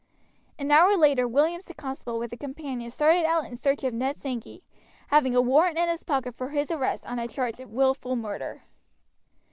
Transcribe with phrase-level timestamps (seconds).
[0.57, 4.17] An hour later Williams the constable with a companion started out in search of Ned
[4.17, 4.63] Sankey,
[5.09, 8.63] having a warrant in his pocket for his arrest on the charge of willful murder.